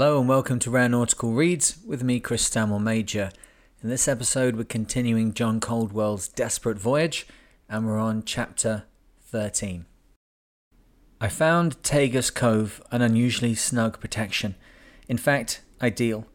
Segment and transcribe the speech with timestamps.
[0.00, 3.30] Hello and welcome to Rare Nautical Reads with me, Chris Stanmore Major.
[3.82, 7.26] In this episode, we're continuing John Caldwell's Desperate Voyage,
[7.68, 8.84] and we're on chapter
[9.26, 9.84] 13.
[11.20, 14.54] I found Tagus Cove an unusually snug protection.
[15.06, 16.26] In fact, ideal,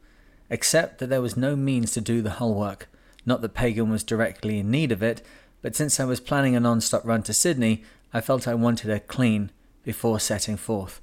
[0.47, 2.87] except that there was no means to do the hull work.
[3.25, 5.23] Not that Pagan was directly in need of it,
[5.63, 8.91] but since I was planning a non stop run to Sydney, I felt I wanted
[8.91, 9.49] a clean
[9.83, 11.01] before setting forth.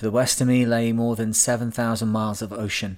[0.00, 2.96] To the west of me lay more than 7,000 miles of ocean.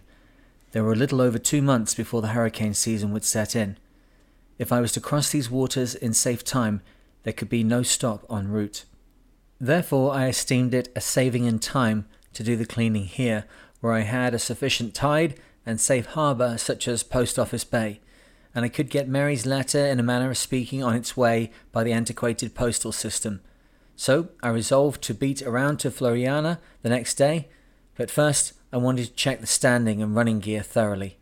[0.71, 3.77] There were a little over two months before the hurricane season would set in.
[4.57, 6.81] If I was to cross these waters in safe time,
[7.25, 8.85] there could be no stop en route.
[9.61, 13.47] Therefore, I esteemed it a saving in time to do the cleaning here,
[13.81, 15.35] where I had a sufficient tide
[15.67, 17.99] and safe harbour such as Post Office Bay,
[18.55, 21.83] and I could get Mary's letter in a manner of speaking on its way by
[21.83, 23.41] the antiquated postal system
[24.03, 27.49] so I resolved to beat around to Floreana the next day,
[27.95, 31.19] but first I wanted to check the standing and running gear thoroughly.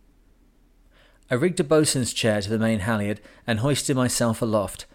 [1.30, 4.86] I rigged a boatswain's chair to the main halyard and hoisted myself aloft.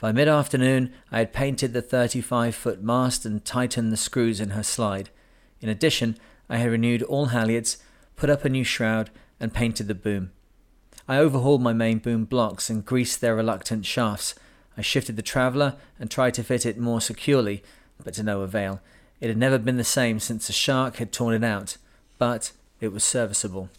[0.00, 4.50] By mid afternoon, I had painted the 35 foot mast and tightened the screws in
[4.50, 5.10] her slide.
[5.60, 6.16] In addition,
[6.48, 7.76] I had renewed all halyards,
[8.16, 10.32] put up a new shroud, and painted the boom.
[11.06, 14.34] I overhauled my main boom blocks and greased their reluctant shafts,
[14.76, 17.62] I shifted the Traveller and tried to fit it more securely,
[18.02, 18.80] but to no avail.
[19.20, 21.76] It had never been the same since the shark had torn it out,
[22.18, 23.70] but it was serviceable.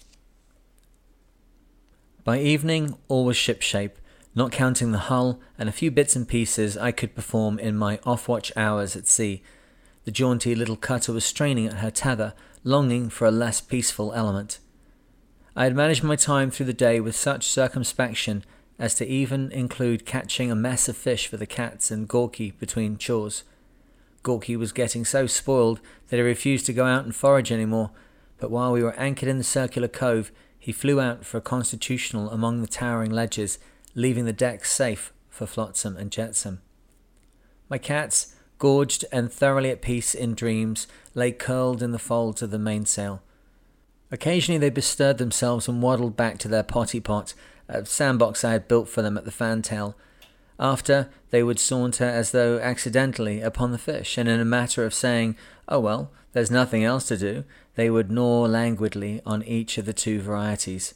[2.23, 3.97] By evening, all was shipshape,
[4.33, 7.99] not counting the hull and a few bits and pieces I could perform in my
[8.03, 9.43] off watch hours at sea.
[10.05, 14.59] The jaunty little cutter was straining at her tether, longing for a less peaceful element.
[15.55, 18.43] I had managed my time through the day with such circumspection
[18.77, 22.97] as to even include catching a mess of fish for the cats and Gorky between
[22.97, 23.43] chores.
[24.23, 27.91] Gorky was getting so spoiled that he refused to go out and forage any more,
[28.37, 32.29] but while we were anchored in the circular cove, he flew out for a constitutional
[32.29, 33.59] among the towering ledges,
[33.93, 36.61] leaving the deck safe for Flotsam and Jetsam.
[37.69, 42.51] My cats, gorged and thoroughly at peace in dreams, lay curled in the folds of
[42.51, 43.21] the mainsail.
[44.11, 47.33] Occasionally they bestirred themselves and waddled back to their potty pot,
[47.83, 49.95] sandbox I had built for them at the fantail.
[50.59, 54.93] After, they would saunter as though accidentally upon the fish, and in a matter of
[54.93, 55.35] saying,
[55.67, 57.43] Oh well, there's nothing else to do,
[57.75, 60.93] they would gnaw languidly on each of the two varieties.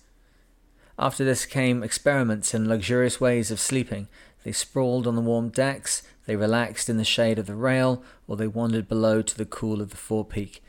[0.97, 4.09] After this came experiments in luxurious ways of sleeping.
[4.43, 8.35] They sprawled on the warm decks, they relaxed in the shade of the rail, or
[8.35, 10.61] they wandered below to the cool of the forepeak.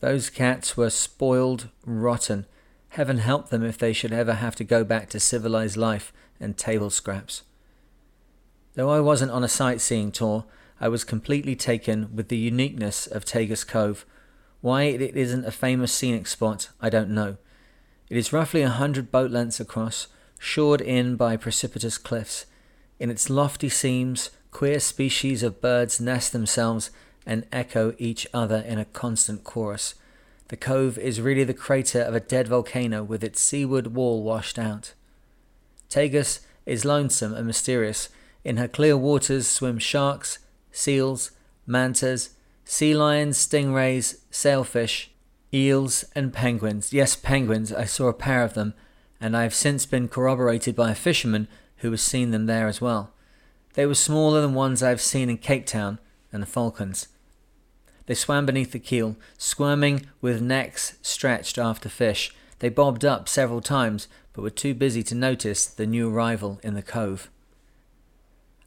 [0.00, 2.46] Those cats were spoiled, rotten,
[2.94, 6.56] Heaven help them if they should ever have to go back to civilized life and
[6.56, 7.42] table scraps.
[8.74, 10.44] Though I wasn't on a sightseeing tour,
[10.80, 14.06] I was completely taken with the uniqueness of Tagus Cove.
[14.60, 17.36] Why it isn't a famous scenic spot, I don't know.
[18.08, 20.06] It is roughly a hundred boat lengths across,
[20.38, 22.46] shored in by precipitous cliffs.
[23.00, 26.92] In its lofty seams, queer species of birds nest themselves
[27.26, 29.96] and echo each other in a constant chorus.
[30.54, 34.56] The cove is really the crater of a dead volcano with its seaward wall washed
[34.56, 34.94] out.
[35.90, 38.08] Tagus is lonesome and mysterious.
[38.44, 40.38] In her clear waters swim sharks,
[40.70, 41.32] seals,
[41.66, 45.10] mantas, sea lions, stingrays, sailfish,
[45.52, 46.92] eels, and penguins.
[46.92, 48.74] Yes, penguins, I saw a pair of them,
[49.20, 51.48] and I have since been corroborated by a fisherman
[51.78, 53.12] who has seen them there as well.
[53.72, 55.98] They were smaller than ones I have seen in Cape Town
[56.30, 57.08] and the Falklands.
[58.06, 62.34] They swam beneath the keel, squirming with necks stretched after fish.
[62.58, 66.74] They bobbed up several times, but were too busy to notice the new arrival in
[66.74, 67.30] the cove.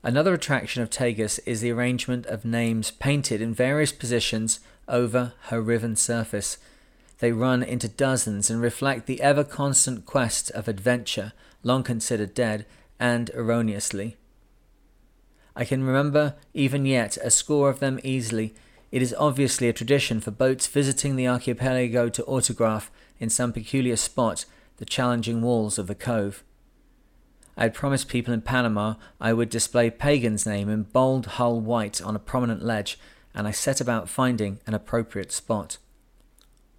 [0.03, 5.61] Another attraction of Tagus is the arrangement of names painted in various positions over her
[5.61, 6.57] riven surface.
[7.19, 11.33] They run into dozens and reflect the ever constant quest of adventure,
[11.63, 12.65] long considered dead,
[12.99, 14.17] and erroneously.
[15.55, 18.53] I can remember even yet a score of them easily,
[18.91, 22.89] it is obviously a tradition for boats visiting the archipelago to autograph
[23.19, 24.45] in some peculiar spot
[24.77, 26.43] the challenging walls of the cove.
[27.57, 32.01] I had promised people in Panama I would display Pagan's name in bold hull white
[32.01, 32.99] on a prominent ledge,
[33.33, 35.77] and I set about finding an appropriate spot.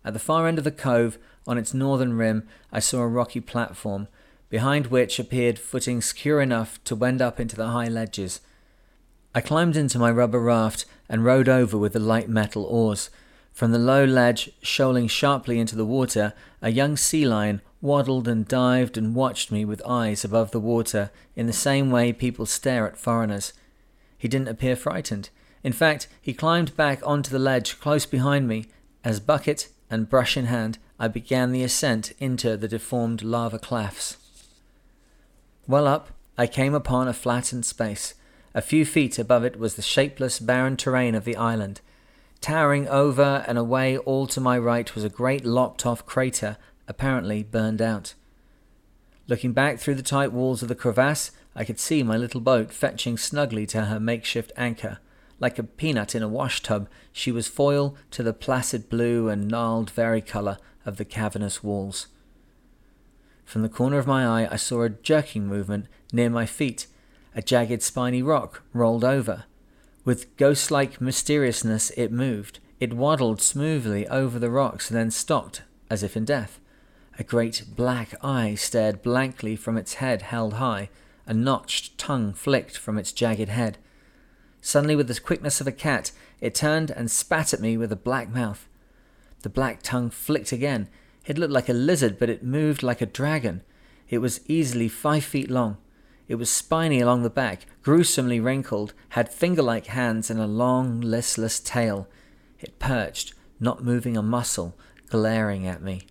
[0.04, 3.40] At the far end of the cove, on its northern rim, I saw a rocky
[3.40, 4.06] platform,
[4.48, 8.40] behind which appeared footing secure enough to wend up into the high ledges.
[9.34, 13.10] I climbed into my rubber raft and rowed over with the light metal oars.
[13.52, 16.32] From the low ledge, shoaling sharply into the water,
[16.62, 21.10] a young sea lion waddled and dived and watched me with eyes above the water
[21.36, 23.52] in the same way people stare at foreigners.
[24.16, 25.30] He didn't appear frightened.
[25.62, 28.66] In fact, he climbed back onto the ledge close behind me
[29.04, 34.16] as Bucket and brush in hand, I began the ascent into the deformed lava clefts.
[35.66, 38.14] Well up, I came upon a flattened space.
[38.58, 41.80] A few feet above it was the shapeless, barren terrain of the island.
[42.40, 46.56] Towering over and away all to my right was a great lopped off crater,
[46.88, 48.14] apparently burned out.
[49.28, 52.72] Looking back through the tight walls of the crevasse, I could see my little boat
[52.72, 54.98] fetching snugly to her makeshift anchor.
[55.38, 59.46] Like a peanut in a wash tub, she was foil to the placid blue and
[59.46, 62.08] gnarled vari-colour of the cavernous walls.
[63.44, 66.88] From the corner of my eye, I saw a jerking movement near my feet.
[67.38, 69.44] A jagged, spiny rock rolled over.
[70.04, 72.58] With ghost like mysteriousness, it moved.
[72.80, 76.58] It waddled smoothly over the rocks, then stopped, as if in death.
[77.16, 80.90] A great black eye stared blankly from its head held high,
[81.26, 83.78] a notched tongue flicked from its jagged head.
[84.60, 87.96] Suddenly, with the quickness of a cat, it turned and spat at me with a
[87.96, 88.68] black mouth.
[89.42, 90.88] The black tongue flicked again.
[91.24, 93.62] It looked like a lizard, but it moved like a dragon.
[94.08, 95.76] It was easily five feet long.
[96.28, 101.00] It was spiny along the back, gruesomely wrinkled, had finger like hands, and a long,
[101.00, 102.06] listless tail.
[102.60, 104.76] It perched, not moving a muscle,
[105.08, 106.02] glaring at me.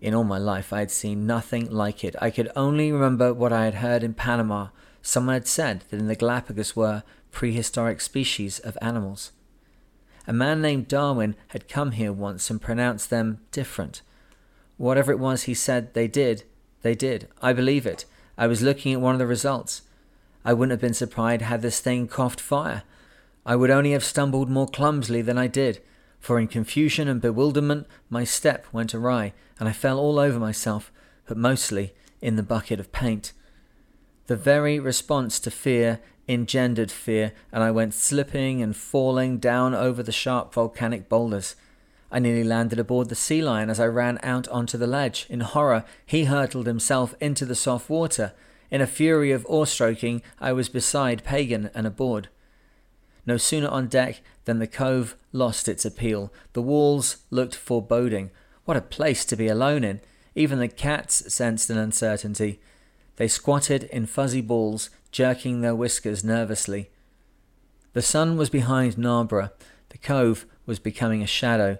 [0.00, 2.16] In all my life, I had seen nothing like it.
[2.20, 4.68] I could only remember what I had heard in Panama.
[5.02, 9.32] Someone had said that in the Galapagos were prehistoric species of animals.
[10.26, 14.00] A man named Darwin had come here once and pronounced them different.
[14.78, 16.44] Whatever it was he said they did,
[16.80, 17.28] they did.
[17.42, 18.06] I believe it.
[18.40, 19.82] I was looking at one of the results.
[20.44, 22.82] I wouldn't have been surprised had this thing coughed fire.
[23.46, 25.80] I would only have stumbled more clumsily than I did
[26.20, 30.92] for in confusion and bewilderment my step went awry, and I fell all over myself,
[31.26, 33.32] but mostly in the bucket of paint.
[34.26, 40.02] The very response to fear engendered fear, and I went slipping and falling down over
[40.02, 41.56] the sharp volcanic boulders.
[42.12, 45.26] I nearly landed aboard the sea lion as I ran out onto the ledge.
[45.28, 48.32] In horror, he hurtled himself into the soft water.
[48.70, 52.28] In a fury of oar stroking, I was beside Pagan and aboard.
[53.26, 56.32] No sooner on deck than the cove lost its appeal.
[56.52, 58.30] The walls looked foreboding.
[58.64, 60.00] What a place to be alone in!
[60.34, 62.60] Even the cats sensed an uncertainty.
[63.16, 66.90] They squatted in fuzzy balls, jerking their whiskers nervously.
[67.92, 69.50] The sun was behind Narborough.
[69.90, 71.78] The cove was becoming a shadow.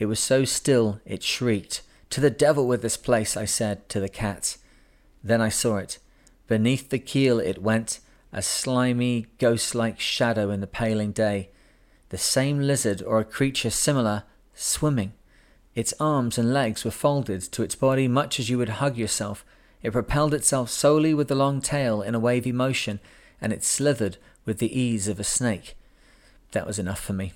[0.00, 1.82] It was so still it shrieked.
[2.08, 4.56] To the devil with this place, I said to the cat.
[5.22, 5.98] Then I saw it.
[6.48, 8.00] Beneath the keel it went,
[8.32, 11.50] a slimy, ghost like shadow in the paling day.
[12.08, 14.24] The same lizard or a creature similar,
[14.54, 15.12] swimming.
[15.74, 19.44] Its arms and legs were folded to its body much as you would hug yourself.
[19.82, 23.00] It propelled itself solely with the long tail in a wavy motion,
[23.38, 24.16] and it slithered
[24.46, 25.76] with the ease of a snake.
[26.52, 27.34] That was enough for me.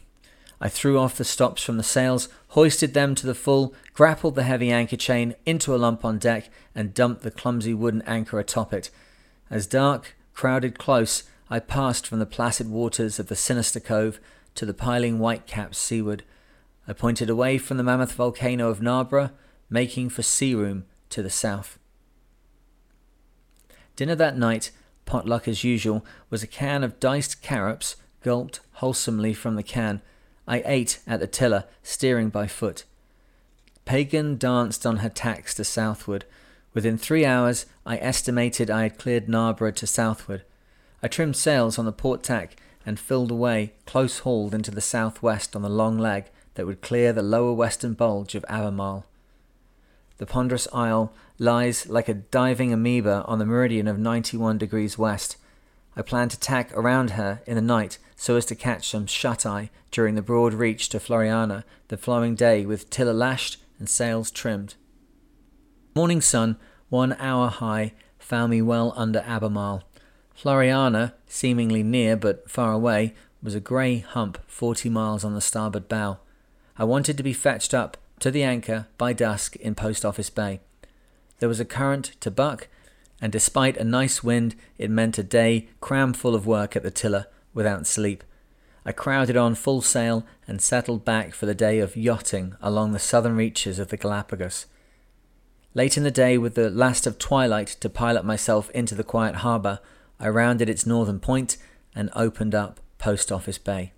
[0.65, 4.43] I threw off the stops from the sails, hoisted them to the full, grappled the
[4.43, 8.73] heavy anchor chain into a lump on deck, and dumped the clumsy wooden anchor atop
[8.73, 8.91] it.
[9.49, 14.19] As dark, Crowded close, I passed from the placid waters of the sinister cove
[14.57, 16.25] to the piling white caps seaward.
[16.89, 19.31] I pointed away from the mammoth volcano of Narborough,
[19.71, 21.79] making for sea room to the south.
[23.95, 24.73] Dinner that night,
[25.07, 30.03] potluck as usual, was a can of diced carrots, gulped wholesomely from the can.
[30.47, 32.85] I ate at the tiller, steering by foot.
[33.85, 36.25] Pagan danced on her tacks to southward,
[36.75, 40.43] Within three hours, I estimated I had cleared Narborough to southward.
[41.03, 45.55] I trimmed sails on the port tack and filled away, close hauled into the southwest
[45.55, 49.07] on the long leg that would clear the lower western bulge of Albemarle.
[50.19, 55.37] The ponderous isle lies like a diving amoeba on the meridian of 91 degrees west.
[55.97, 59.71] I planned to tack around her in the night so as to catch some shut-eye
[59.91, 64.75] during the broad reach to Floreana the following day with tiller lashed and sails trimmed.
[65.95, 66.57] Morning sun,
[66.89, 69.85] one hour high, found me well under Albemarle.
[70.37, 75.89] Floreana, seemingly near but far away, was a grey hump forty miles on the starboard
[75.89, 76.19] bow.
[76.77, 80.61] I wanted to be fetched up to the anchor by dusk in Post Office Bay.
[81.39, 82.69] There was a current to buck,
[83.25, 86.91] and despite a nice wind, it meant a day cram full of work at the
[86.91, 88.23] tiller without sleep.
[88.85, 92.99] I crowded on full sail and settled back for the day of yachting along the
[92.99, 94.67] southern reaches of the Galapagos.
[95.73, 99.37] Late in the day, with the last of twilight to pilot myself into the quiet
[99.37, 99.79] harbour,
[100.21, 101.57] I rounded its northern point
[101.95, 103.95] and opened up Post Office Bay.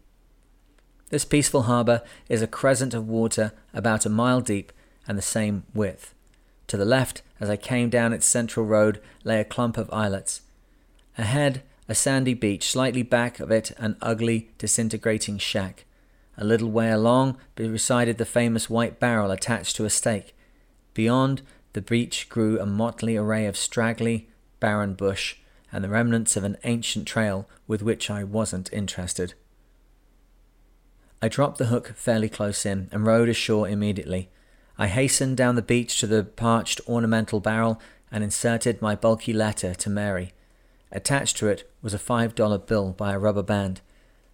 [1.10, 4.72] This peaceful harbour is a crescent of water about a mile deep
[5.08, 6.14] and the same width.
[6.68, 10.42] To the left, as I came down its central road, lay a clump of islets.
[11.16, 15.84] Ahead, a sandy beach, slightly back of it, an ugly, disintegrating shack.
[16.36, 20.36] A little way along resided the famous white barrel attached to a stake.
[20.92, 21.42] Beyond,
[21.72, 24.28] the beach grew a motley array of straggly,
[24.60, 25.36] barren bush
[25.72, 29.34] and the remnants of an ancient trail with which I wasn't interested.
[31.20, 34.30] I dropped the hook fairly close in and rowed ashore immediately.
[34.78, 37.80] I hastened down the beach to the parched ornamental barrel
[38.12, 40.32] and inserted my bulky letter to Mary.
[40.92, 43.80] Attached to it was a five dollar bill by a rubber band.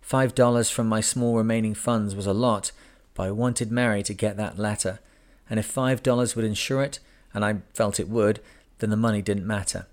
[0.01, 2.73] Five dollars from my small remaining funds was a lot,
[3.15, 4.99] but I wanted Mary to get that letter,
[5.49, 6.99] and if five dollars would insure it,
[7.33, 8.41] and I felt it would,
[8.79, 9.87] then the money didn't matter.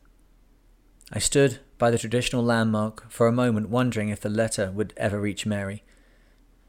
[1.12, 5.20] I stood by the traditional landmark for a moment, wondering if the letter would ever
[5.20, 5.84] reach Mary.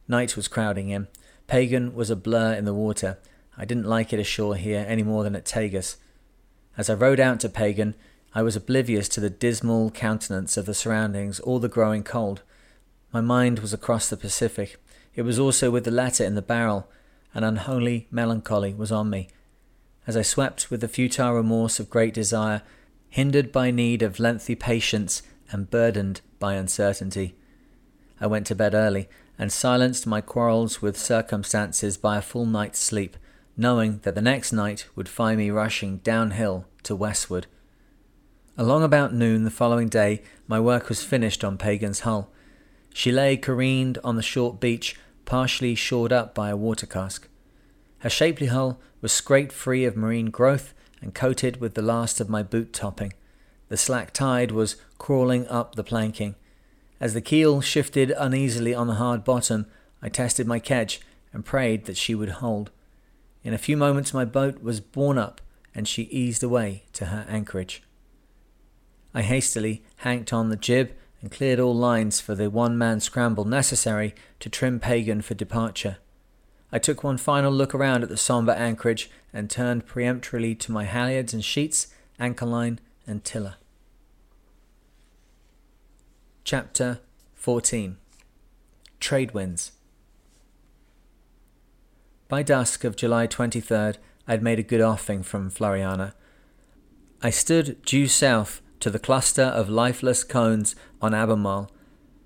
[0.07, 1.09] Night was crowding in.
[1.47, 3.19] Pagan was a blur in the water.
[3.61, 5.99] I didn't like it ashore here any more than at Tagus.
[6.79, 7.95] As I rowed out to Pagan,
[8.35, 12.41] I was oblivious to the dismal countenance of the surroundings or the growing cold.
[13.13, 14.79] My mind was across the Pacific.
[15.15, 16.89] It was also with the letter in the barrel.
[17.35, 19.29] An unholy melancholy was on me.
[20.07, 22.63] As I swept with the futile remorse of great desire,
[23.11, 27.35] hindered by need of lengthy patience and burdened by uncertainty.
[28.23, 32.79] I went to bed early and silenced my quarrels with circumstances by a full night's
[32.79, 33.19] sleep,
[33.57, 37.47] knowing that the next night would find me rushing downhill to westward.
[38.57, 42.31] Along about noon the following day, my work was finished on Pagan's hull.
[42.93, 47.29] She lay careened on the short beach, partially shored up by a water cask.
[48.01, 52.29] Her shapely hull was scraped free of marine growth and coated with the last of
[52.29, 53.13] my boot topping.
[53.69, 56.35] The slack tide was crawling up the planking.
[57.01, 59.67] As the keel shifted uneasily on the hard bottom,
[60.03, 61.01] I tested my kedge
[61.33, 62.71] and prayed that she would hold.
[63.43, 65.41] In a few moments my boat was borne up
[65.75, 67.83] and she eased away to her anchorage.
[69.15, 73.45] I hastily hanked on the jib and cleared all lines for the one man scramble
[73.45, 75.99] necessary to trim Pagan for departure.
[76.73, 80.85] I took one final look around at the sombre anchorage and turned peremptorily to my
[80.85, 83.57] halyards and sheets, anchor line, and tiller.
[86.45, 87.01] Chapter
[87.35, 87.97] 14
[89.01, 89.73] Trade Winds
[92.31, 93.97] By dusk of July 23rd,
[94.29, 96.13] I had made a good offing from Floreana.
[97.21, 101.73] I stood due south to the cluster of lifeless cones on Albemarle.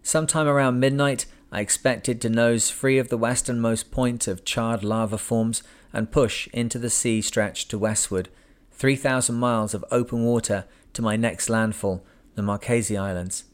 [0.03, 5.17] Sometime around midnight, I expected to nose free of the westernmost point of charred lava
[5.17, 8.29] forms and push into the sea stretch to westward,
[8.73, 13.45] 3,000 miles of open water to my next landfall, the Marquesas Islands.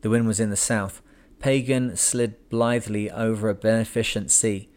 [0.00, 1.02] The wind was in the south.
[1.38, 4.70] Pagan slid blithely over a beneficent sea.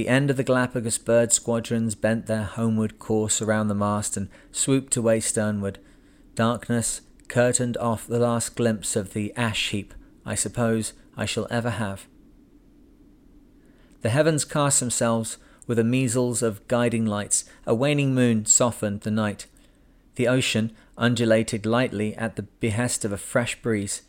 [0.00, 4.30] The end of the Galapagos bird squadrons bent their homeward course around the mast and
[4.50, 5.78] swooped away sternward.
[6.34, 9.92] Darkness curtained off the last glimpse of the ash heap
[10.24, 12.06] I suppose I shall ever have.
[14.00, 17.44] The heavens cast themselves with a measles of guiding lights.
[17.66, 19.44] A waning moon softened the night.
[20.14, 24.00] The ocean undulated lightly at the behest of a fresh breeze.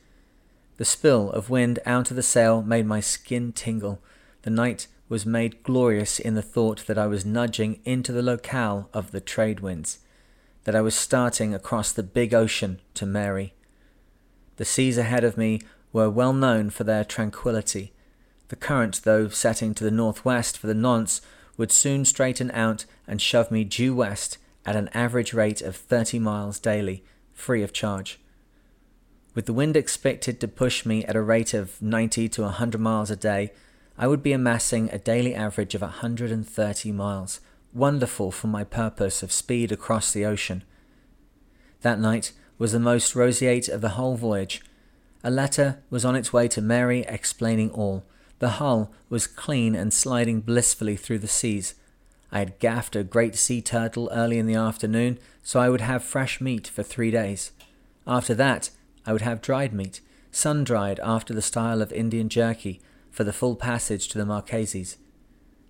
[0.78, 4.02] The spill of wind out of the sail made my skin tingle.
[4.44, 8.90] The night was made glorious in the thought that I was nudging into the locale
[8.94, 10.00] of the trade winds
[10.64, 13.54] that I was starting across the big ocean to Mary.
[14.56, 15.60] The seas ahead of me
[15.92, 17.92] were well known for their tranquillity.
[18.48, 21.20] The current, though setting to the northwest for the nonce,
[21.58, 26.20] would soon straighten out and shove me due west at an average rate of 30
[26.20, 27.04] miles daily,
[27.34, 28.18] free of charge.
[29.36, 33.12] With the wind expected to push me at a rate of 90 to 100 miles
[33.12, 33.52] a day,
[34.02, 37.40] I would be amassing a daily average of 130 miles,
[37.72, 40.64] wonderful for my purpose of speed across the ocean.
[41.82, 44.64] That night was the most roseate of the whole voyage.
[45.24, 48.04] A letter was on its way to Mary explaining all.
[48.40, 51.76] The hull was clean and sliding blissfully through the seas.
[52.32, 56.04] I had gaffed a great sea turtle early in the afternoon, so I would have
[56.04, 57.52] fresh meat for three days.
[58.08, 58.72] After that,
[59.06, 62.82] I would have dried meat, sun dried after the style of Indian jerky,
[63.12, 64.98] for the full passage to the Marquesas.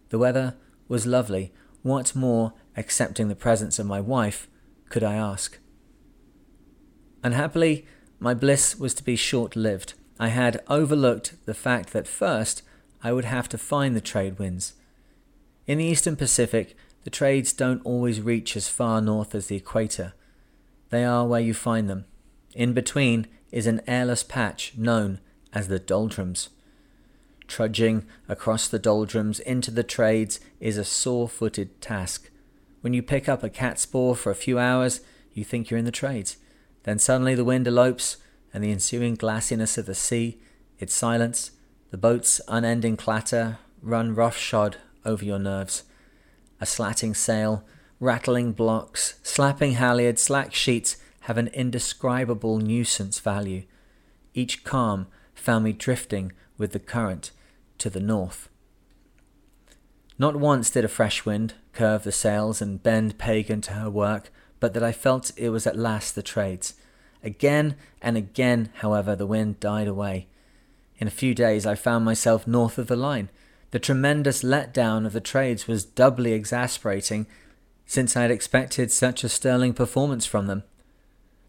[0.09, 0.55] The weather
[0.87, 4.47] was lovely, what more, excepting the presence of my wife,
[4.89, 5.57] could I ask?
[7.23, 7.85] Unhappily,
[8.19, 9.93] my bliss was to be short lived.
[10.19, 12.61] I had overlooked the fact that first
[13.03, 14.73] I would have to find the trade winds.
[15.65, 20.13] In the Eastern Pacific, the trades don't always reach as far north as the equator.
[20.89, 22.05] They are where you find them.
[22.53, 25.19] In between is an airless patch known
[25.53, 26.49] as the doldrums.
[27.51, 32.31] Trudging across the doldrums into the trades is a sore footed task.
[32.79, 35.01] When you pick up a cat's paw for a few hours,
[35.33, 36.37] you think you're in the trades.
[36.83, 38.15] Then suddenly the wind elopes,
[38.53, 40.39] and the ensuing glassiness of the sea,
[40.79, 41.51] its silence,
[41.89, 45.83] the boat's unending clatter run roughshod over your nerves.
[46.61, 47.65] A slatting sail,
[47.99, 53.63] rattling blocks, slapping halyards, slack sheets have an indescribable nuisance value.
[54.33, 57.31] Each calm found me drifting with the current
[57.81, 58.49] to the north.
[60.17, 64.31] Not once did a fresh wind curve the sails and bend Pagan to her work,
[64.59, 66.75] but that I felt it was at last the trades.
[67.23, 70.27] Again and again, however, the wind died away.
[70.99, 73.29] In a few days I found myself north of the line.
[73.71, 77.25] The tremendous letdown of the trades was doubly exasperating,
[77.87, 80.63] since I had expected such a sterling performance from them.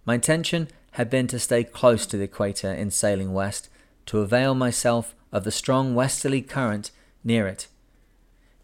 [0.07, 3.69] My intention had been to stay close to the equator in sailing west,
[4.07, 6.91] to avail myself of the strong westerly current
[7.25, 7.69] near it.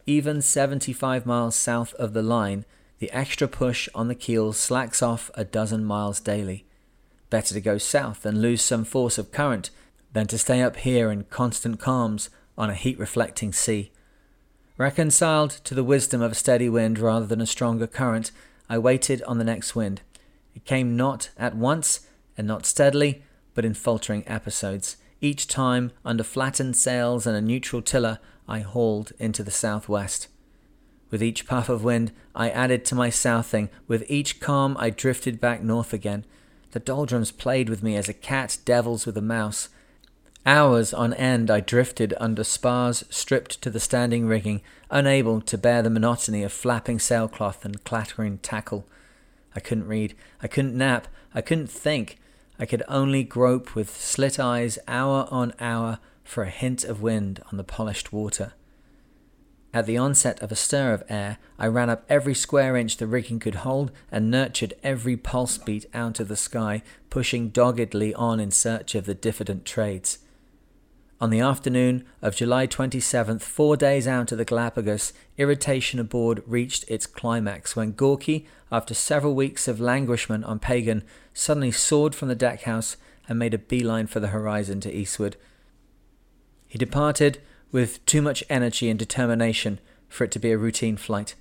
[0.06, 2.64] Even 75 miles south of the line,
[2.98, 6.64] the extra push on the keel slacks off a dozen miles daily.
[7.30, 9.70] Better to go south and lose some force of current
[10.12, 13.90] than to stay up here in constant calms on a heat reflecting sea.
[14.76, 18.30] Reconciled to the wisdom of a steady wind rather than a stronger current,
[18.68, 20.02] I waited on the next wind.
[20.54, 22.06] It came not at once
[22.36, 23.22] and not steadily,
[23.54, 24.96] but in faltering episodes.
[25.20, 30.28] Each time, under flattened sails and a neutral tiller, I hauled into the southwest.
[31.10, 33.70] With each puff of wind, I added to my southing.
[33.86, 36.24] With each calm, I drifted back north again.
[36.72, 39.70] The doldrums played with me as a cat devils with a mouse.
[40.46, 45.82] Hours on end I drifted under spars stripped to the standing rigging, unable to bear
[45.82, 48.86] the monotony of flapping sailcloth and clattering tackle.
[49.56, 52.17] I couldn't read, I couldn't nap, I couldn't think.
[52.58, 57.42] I could only grope with slit eyes hour on hour for a hint of wind
[57.50, 58.52] on the polished water.
[59.72, 63.06] At the onset of a stir of air, I ran up every square inch the
[63.06, 68.40] rigging could hold and nurtured every pulse beat out of the sky, pushing doggedly on
[68.40, 70.18] in search of the diffident trades.
[71.20, 76.84] On the afternoon of July 27th, four days out of the Galapagos, irritation aboard reached
[76.86, 81.02] its climax when Gorky, after several weeks of languishment on Pagan,
[81.34, 82.96] suddenly soared from the deckhouse
[83.28, 85.36] and made a beeline for the horizon to eastward.
[86.68, 87.40] He departed
[87.72, 91.34] with too much energy and determination for it to be a routine flight.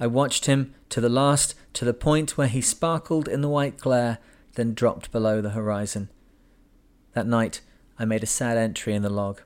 [0.00, 3.76] I watched him to the last, to the point where he sparkled in the white
[3.76, 4.18] glare,
[4.54, 6.08] then dropped below the horizon.
[7.12, 7.60] That night,
[7.98, 9.40] I made a sad entry in the log.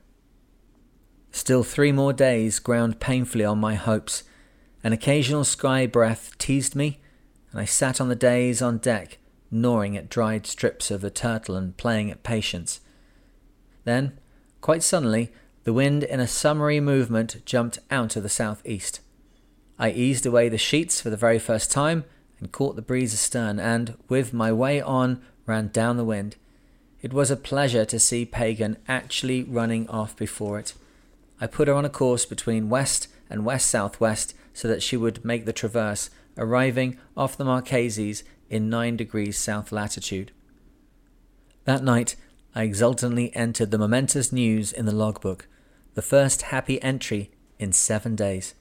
[1.31, 4.23] Still three more days ground painfully on my hopes.
[4.83, 6.99] An occasional sky breath teased me,
[7.51, 9.17] and I sat on the days on deck,
[9.49, 12.81] gnawing at dried strips of the turtle and playing at patience.
[13.83, 14.19] Then,
[14.61, 15.31] quite suddenly,
[15.63, 18.99] the wind in a summary movement jumped out of the southeast.
[19.79, 22.03] I eased away the sheets for the very first time
[22.39, 26.35] and caught the breeze astern, and, with my way on, ran down the wind.
[27.03, 30.73] It was a pleasure to see Pagan actually running off before it.
[31.39, 35.25] I put her on a course between west and west southwest so that she would
[35.25, 40.31] make the traverse, arriving off the Marquesas in 9 degrees south latitude.
[41.65, 42.15] That night,
[42.55, 45.47] I exultantly entered the momentous news in the logbook
[45.95, 48.55] the first happy entry in seven days.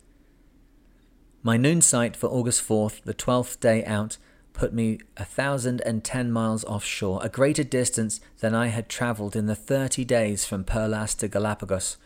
[1.43, 4.19] My noon sight for August 4th, the 12th day out,
[4.53, 9.37] put me a thousand and ten miles offshore, a greater distance than I had travelled
[9.37, 11.97] in the thirty days from Perlas to Galapagos.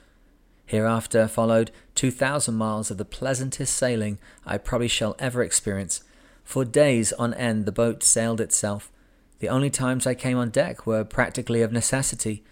[0.64, 6.02] Hereafter followed two thousand miles of the pleasantest sailing I probably shall ever experience.
[6.44, 8.90] For days on end the boat sailed itself.
[9.38, 12.42] The only times I came on deck were practically of necessity,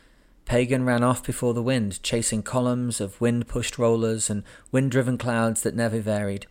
[0.44, 5.16] Pagan ran off before the wind, chasing columns of wind pushed rollers and wind driven
[5.16, 6.46] clouds that never varied.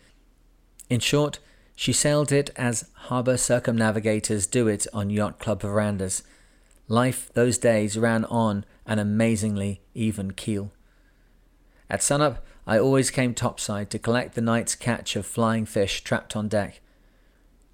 [0.90, 1.40] In short,
[1.76, 6.24] she sailed it as harbour circumnavigators do it on yacht club verandas.
[6.88, 10.72] Life those days ran on an amazingly even keel.
[11.90, 16.36] At sunup, I always came topside to collect the night's catch of flying fish trapped
[16.36, 16.80] on deck.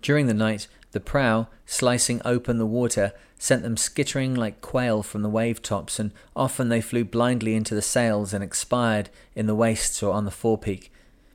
[0.01, 5.21] During the night, the prow, slicing open the water, sent them skittering like quail from
[5.21, 9.55] the wave tops, and often they flew blindly into the sails and expired in the
[9.55, 10.91] wastes or on the forepeak.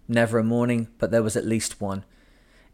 [0.09, 2.05] Never a morning, but there was at least one.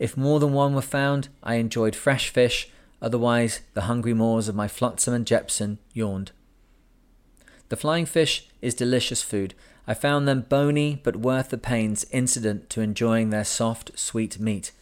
[0.00, 2.70] If more than one were found, I enjoyed fresh fish,
[3.02, 6.32] otherwise the hungry maws of my flotsam and jetsam yawned.
[7.68, 9.54] The flying fish is delicious food.
[9.86, 14.72] I found them bony but worth the pains incident to enjoying their soft, sweet meat.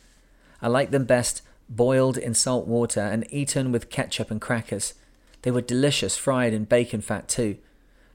[0.62, 4.94] I like them best boiled in salt water and eaten with ketchup and crackers.
[5.42, 7.58] They were delicious fried in bacon fat too.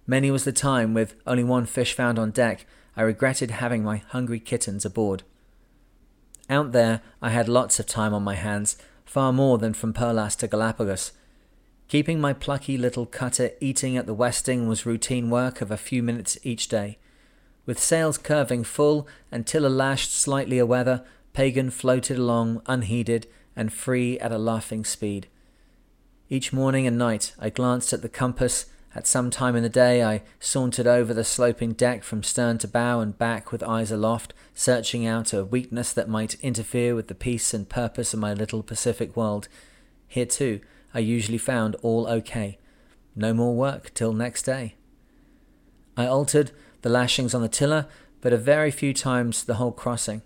[0.07, 3.97] Many was the time, with only one fish found on deck, I regretted having my
[3.97, 5.23] hungry kittens aboard.
[6.49, 10.35] Out there, I had lots of time on my hands, far more than from Perlas
[10.37, 11.11] to Galapagos.
[11.87, 16.01] Keeping my plucky little cutter eating at the westing was routine work of a few
[16.01, 16.97] minutes each day.
[17.65, 24.19] With sails curving full and tiller lashed slightly aweather, Pagan floated along unheeded and free
[24.19, 25.27] at a laughing speed.
[26.29, 28.65] Each morning and night I glanced at the compass.
[28.95, 32.67] At some time in the day I sauntered over the sloping deck from stern to
[32.67, 37.15] bow and back with eyes aloft, searching out a weakness that might interfere with the
[37.15, 39.47] peace and purpose of my little Pacific world.
[40.07, 40.61] Here too
[40.93, 42.59] I usually found all okay.
[43.15, 44.75] No more work till next day.
[45.97, 46.51] I altered
[46.83, 47.87] the lashings on the tiller,
[48.21, 50.21] but a very few times the whole crossing.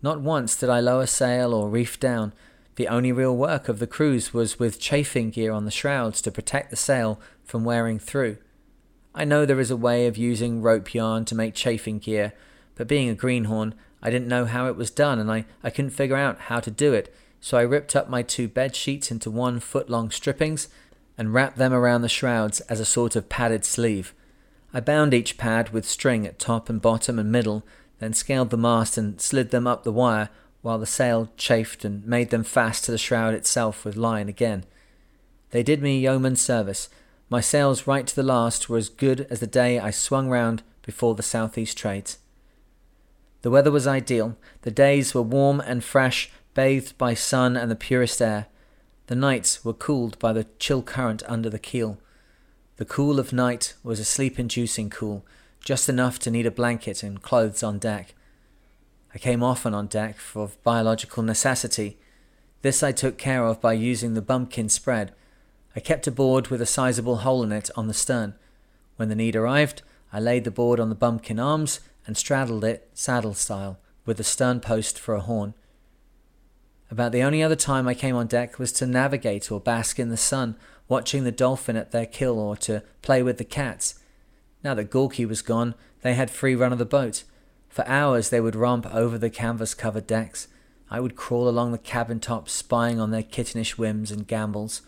[0.00, 2.32] Not once did I lower sail or reef down.
[2.76, 6.30] The only real work of the cruise was with chafing gear on the shrouds to
[6.30, 7.20] protect the sail
[7.50, 8.38] from wearing through.
[9.14, 12.32] I know there is a way of using rope yarn to make chafing gear,
[12.76, 15.90] but being a greenhorn, I didn't know how it was done and I, I couldn't
[15.90, 19.30] figure out how to do it, so I ripped up my two bed sheets into
[19.30, 20.68] one foot long strippings
[21.18, 24.14] and wrapped them around the shrouds as a sort of padded sleeve.
[24.72, 27.66] I bound each pad with string at top and bottom and middle,
[27.98, 30.30] then scaled the mast and slid them up the wire
[30.62, 34.64] while the sail chafed and made them fast to the shroud itself with line again.
[35.50, 36.88] They did me yeoman service.
[37.30, 40.64] My sails right to the last were as good as the day I swung round
[40.82, 42.18] before the southeast trades.
[43.42, 44.36] The weather was ideal.
[44.62, 48.48] The days were warm and fresh, bathed by sun and the purest air.
[49.06, 51.98] The nights were cooled by the chill current under the keel.
[52.78, 55.24] The cool of night was a sleep inducing cool,
[55.64, 58.14] just enough to need a blanket and clothes on deck.
[59.14, 61.96] I came often on deck for biological necessity.
[62.62, 65.12] This I took care of by using the bumpkin spread.
[65.74, 68.34] I kept a board with a sizable hole in it on the stern.
[68.96, 72.88] When the need arrived, I laid the board on the bumpkin arms and straddled it
[72.92, 75.54] saddle style, with the stern post for a horn.
[76.90, 80.08] About the only other time I came on deck was to navigate or bask in
[80.08, 80.56] the sun
[80.88, 84.00] watching the dolphin at their kill or to play with the cats.
[84.64, 87.22] Now that Gorky was gone, they had free run of the boat.
[87.68, 90.48] For hours they would romp over the canvas covered decks.
[90.90, 94.82] I would crawl along the cabin top spying on their kittenish whims and gambols.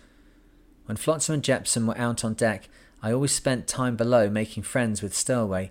[0.92, 2.68] When Flotsam and Jetsam were out on deck,
[3.02, 5.70] I always spent time below making friends with Stowaway.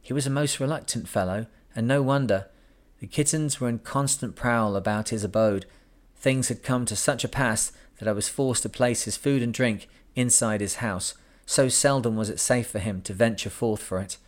[0.00, 2.46] He was a most reluctant fellow, and no wonder.
[3.00, 5.66] The kittens were in constant prowl about his abode.
[6.14, 9.42] Things had come to such a pass that I was forced to place his food
[9.42, 13.82] and drink inside his house, so seldom was it safe for him to venture forth
[13.82, 14.18] for it.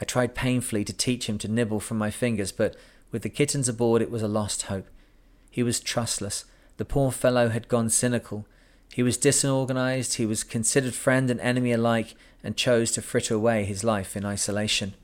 [0.00, 2.74] I tried painfully to teach him to nibble from my fingers, but
[3.12, 4.88] with the kittens aboard it was a lost hope.
[5.48, 6.44] He was trustless.
[6.76, 8.46] The poor fellow had gone cynical.
[8.92, 13.64] He was disorganized, he was considered friend and enemy alike, and chose to fritter away
[13.64, 14.94] his life in isolation.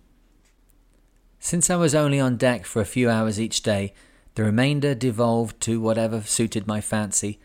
[1.38, 3.92] Since I was only on deck for a few hours each day,
[4.34, 7.38] the remainder devolved to whatever suited my fancy,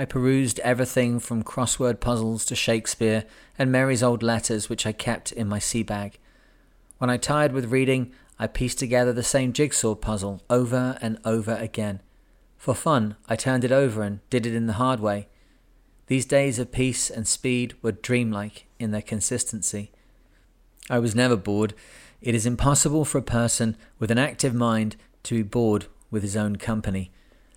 [0.00, 3.24] I perused everything from crossword puzzles to Shakespeare
[3.58, 6.20] and Mary's old letters, which I kept in my sea bag.
[6.98, 11.56] When I tired with reading, I pieced together the same jigsaw puzzle over and over
[11.56, 12.00] again.
[12.56, 15.26] For fun, I turned it over and did it in the hard way.
[16.08, 19.92] These days of peace and speed were dreamlike in their consistency.
[20.88, 21.74] I was never bored.
[22.22, 26.34] It is impossible for a person with an active mind to be bored with his
[26.34, 27.10] own company.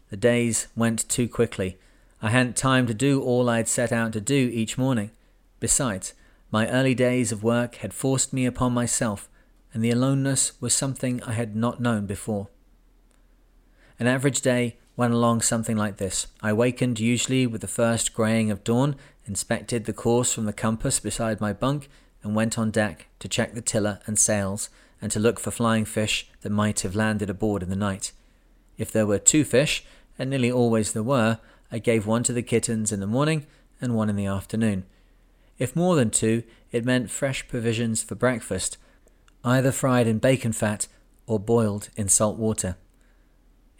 [0.09, 1.77] The days went too quickly.
[2.21, 5.11] I hadn't time to do all I had set out to do each morning.
[5.61, 6.13] Besides,
[6.51, 9.29] my early days of work had forced me upon myself,
[9.73, 12.49] and the aloneness was something I had not known before.
[13.97, 16.27] An average day went along something like this.
[16.41, 20.99] I wakened usually with the first greying of dawn, inspected the course from the compass
[20.99, 21.89] beside my bunk,
[22.23, 24.69] and went on deck to check the tiller and sails,
[25.01, 28.11] and to look for flying fish that might have landed aboard in the night.
[28.77, 29.83] If there were two fish,
[30.19, 31.39] and nearly always there were,
[31.71, 33.47] I gave one to the kittens in the morning
[33.79, 34.85] and one in the afternoon.
[35.57, 38.77] If more than two, it meant fresh provisions for breakfast,
[39.43, 40.87] either fried in bacon fat
[41.25, 42.75] or boiled in salt water.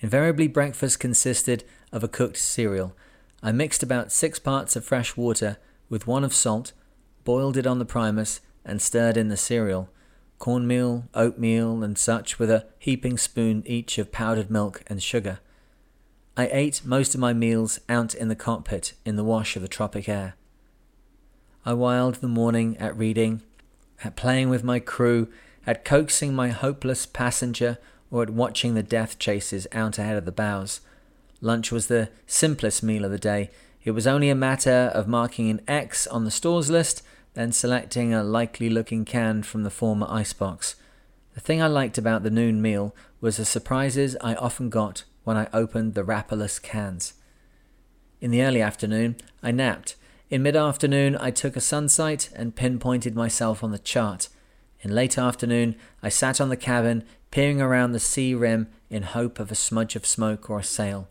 [0.02, 2.96] Invariably, breakfast consisted of a cooked cereal.
[3.44, 5.58] I mixed about six parts of fresh water
[5.90, 6.74] with one of salt,
[7.24, 9.90] boiled it on the primus, and stirred in the cereal
[10.42, 15.40] cornmeal, oatmeal, and such, with a heaping spoon each of powdered milk and sugar.
[16.36, 19.68] I ate most of my meals out in the cockpit in the wash of the
[19.68, 20.34] tropic air.
[21.64, 23.44] I whiled the morning at reading,
[24.04, 25.28] at playing with my crew,
[25.68, 27.78] at coaxing my hopeless passenger,
[28.12, 30.82] or at watching the death chases out ahead of the bows.
[31.39, 33.50] Lunch was the simplest meal of the day.
[33.84, 37.02] It was only a matter of marking an X on the stores list,
[37.34, 40.76] then selecting a likely looking can from the former icebox.
[41.34, 45.38] The thing I liked about the noon meal was the surprises I often got when
[45.38, 47.13] I opened the wrapperless cans.
[48.19, 49.95] In the early afternoon, I napped.
[50.30, 54.30] In mid afternoon, I took a sunsight and pinpointed myself on the chart.
[54.82, 59.39] In late afternoon, I sat on the cabin, peering around the sea rim in hope
[59.39, 61.08] of a smudge of smoke or a sail.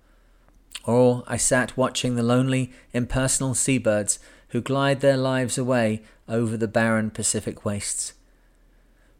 [0.84, 6.68] Or I sat watching the lonely, impersonal seabirds who glide their lives away over the
[6.68, 8.14] barren Pacific wastes.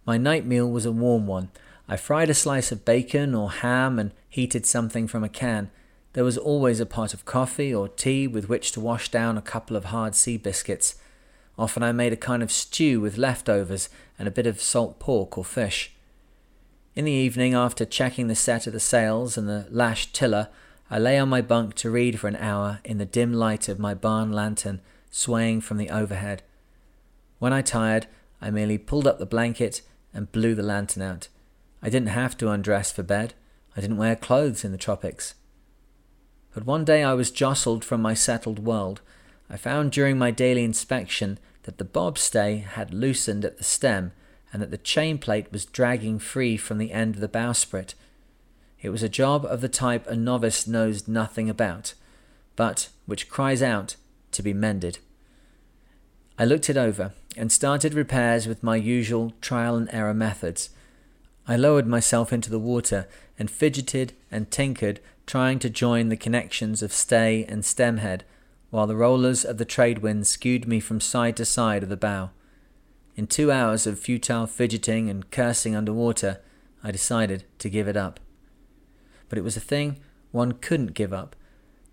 [0.05, 1.51] My night meal was a warm one.
[1.89, 5.71] I fried a slice of bacon or ham and heated something from a can.
[6.15, 9.43] There was always a pot of coffee or tea with which to wash down a
[9.43, 10.97] couple of hard sea biscuits.
[11.59, 13.89] Often I made a kind of stew with leftovers
[14.21, 15.93] and a bit of salt pork or fish.
[16.95, 20.51] In the evening, after checking the set of the sails and the lashed tiller,
[20.91, 23.79] I lay on my bunk to read for an hour in the dim light of
[23.79, 26.43] my barn lantern swaying from the overhead.
[27.39, 28.09] When I tired,
[28.43, 29.81] I merely pulled up the blanket
[30.13, 31.29] and blew the lantern out.
[31.83, 33.33] I didn't have to undress for bed.
[33.75, 35.35] I didn't wear clothes in the tropics.
[36.53, 39.01] But one day I was jostled from my settled world.
[39.49, 44.13] I found during my daily inspection that the bobstay had loosened at the stem
[44.53, 47.95] and that the chain plate was dragging free from the end of the bowsprit.
[48.81, 51.95] It was a job of the type a novice knows nothing about,
[52.57, 53.97] but which cries out
[54.33, 54.99] to be mended.
[56.39, 60.71] I looked it over and started repairs with my usual trial and error methods.
[61.47, 63.07] I lowered myself into the water
[63.39, 68.25] and fidgeted and tinkered, trying to join the connections of stay and stem head,
[68.71, 71.97] while the rollers of the trade wind skewed me from side to side of the
[71.97, 72.31] bow.
[73.17, 76.41] In two hours of futile fidgeting and cursing under water,
[76.83, 78.21] I decided to give it up.
[79.29, 79.99] But it was a thing
[80.31, 81.35] one couldn't give up.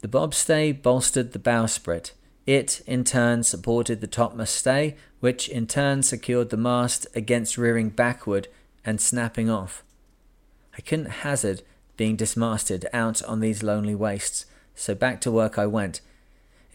[0.01, 2.11] The bobstay bolstered the bowsprit.
[2.45, 7.89] It, in turn, supported the topmast stay, which in turn secured the mast against rearing
[7.89, 8.47] backward
[8.85, 9.83] and snapping off.
[10.77, 11.63] I couldn't hazard
[11.97, 15.99] being dismasted out on these lonely wastes, so back to work I went.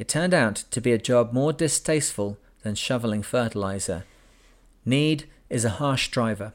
[0.02, 4.02] It turned out to be a job more distasteful than shoveling fertilizer.
[4.84, 6.54] Need is a harsh driver.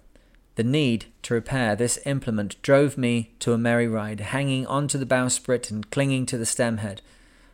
[0.55, 5.05] The need to repair this implement drove me to a merry ride, hanging onto the
[5.05, 7.01] bowsprit and clinging to the stem head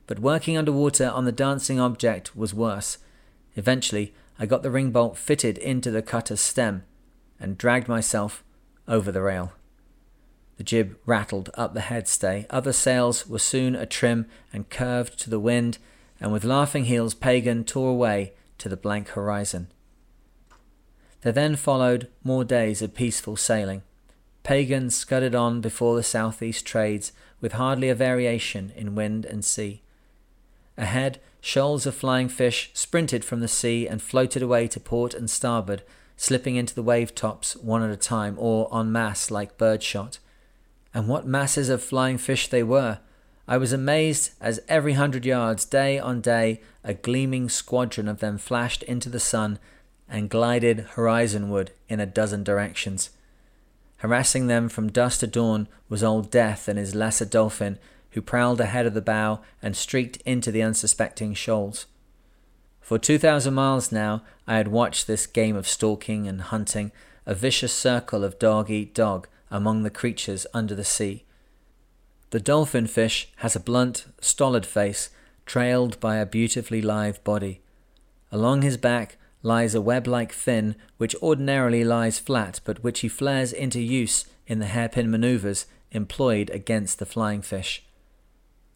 [0.07, 2.97] but working underwater on the dancing object was worse.
[3.55, 6.85] Eventually, I got the ring bolt fitted into the cutter's stem
[7.39, 8.43] and dragged myself
[8.87, 9.53] over the rail.
[10.57, 12.45] The jib rattled up the headstay.
[12.49, 15.79] Other sails were soon atrim and curved to the wind,
[16.19, 19.67] and with laughing heels, Pagan tore away to the blank horizon.
[21.21, 23.81] There then followed more days of peaceful sailing.
[24.43, 29.81] Pagan scudded on before the southeast trades with hardly a variation in wind and sea.
[30.77, 35.29] Ahead, shoals of flying fish sprinted from the sea and floated away to port and
[35.29, 35.83] starboard,
[36.17, 40.19] slipping into the wave tops one at a time or en masse like birdshot.
[40.93, 42.99] And what masses of flying fish they were!
[43.47, 48.37] I was amazed as every hundred yards, day on day, a gleaming squadron of them
[48.37, 49.59] flashed into the sun
[50.07, 53.09] and glided horizonward in a dozen directions.
[53.97, 57.79] Harassing them from dusk to dawn was Old Death and his lesser dolphin,
[58.11, 61.87] who prowled ahead of the bow and streaked into the unsuspecting shoals.
[62.79, 66.91] For 2,000 miles now, I had watched this game of stalking and hunting,
[67.25, 71.23] a vicious circle of dog eat dog among the creatures under the sea.
[72.31, 75.11] The dolphin fish has a blunt, stolid face,
[75.45, 77.61] trailed by a beautifully lithe body.
[78.31, 83.07] Along his back lies a web like fin which ordinarily lies flat, but which he
[83.07, 87.83] flares into use in the hairpin maneuvers employed against the flying fish.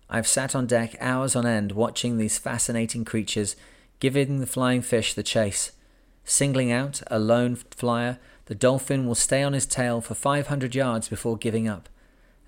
[0.10, 3.56] I've sat on deck hours on end watching these fascinating creatures
[4.00, 5.72] giving the flying fish the chase.
[6.24, 11.10] Singling out a lone flyer, the dolphin will stay on his tail for 500 yards
[11.10, 11.90] before giving up.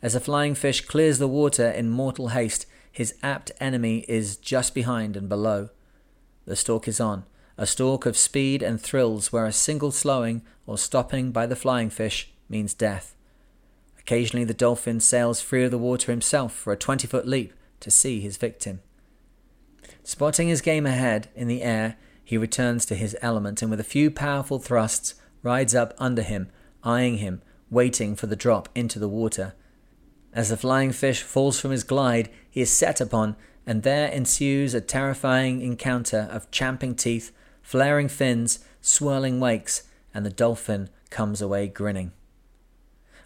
[0.01, 4.73] As a flying fish clears the water in mortal haste, his apt enemy is just
[4.73, 5.69] behind and below.
[6.45, 7.25] The stalk is on,
[7.57, 11.89] a stalk of speed and thrills where a single slowing or stopping by the flying
[11.89, 13.13] fish means death.
[13.99, 17.91] Occasionally, the dolphin sails free of the water himself for a 20 foot leap to
[17.91, 18.79] see his victim.
[20.03, 23.83] Spotting his game ahead in the air, he returns to his element and with a
[23.83, 26.49] few powerful thrusts rides up under him,
[26.83, 29.53] eyeing him, waiting for the drop into the water.
[30.33, 34.73] As the flying fish falls from his glide, he is set upon, and there ensues
[34.73, 41.67] a terrifying encounter of champing teeth, flaring fins, swirling wakes, and the dolphin comes away
[41.67, 42.11] grinning.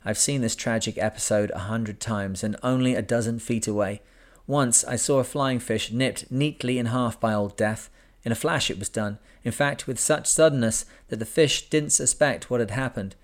[0.05, 4.01] I've seen this tragic episode a hundred times and only a dozen feet away.
[4.45, 7.89] Once I saw a flying fish nipped neatly in half by Old Death.
[8.25, 11.91] In a flash it was done, in fact, with such suddenness that the fish didn't
[11.91, 13.15] suspect what had happened.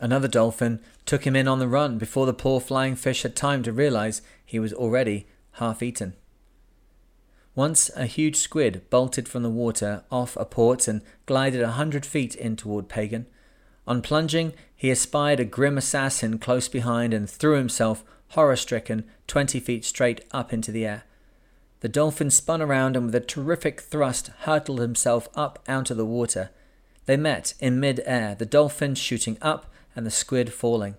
[0.00, 3.62] Another dolphin took him in on the run before the poor flying fish had time
[3.62, 6.14] to realize he was already half eaten.
[7.54, 12.06] Once a huge squid bolted from the water off a port and glided a hundred
[12.06, 13.26] feet in toward Pagan.
[13.84, 19.58] On plunging, he espied a grim assassin close behind and threw himself, horror stricken, twenty
[19.58, 21.02] feet straight up into the air.
[21.80, 26.04] The dolphin spun around and with a terrific thrust hurtled himself up out of the
[26.04, 26.50] water.
[27.06, 30.96] They met in mid air, the dolphin shooting up and the squid falling.